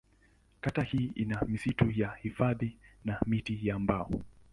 [0.61, 4.11] Kata hii ina misitu ya hifadhi na miti ya mbao.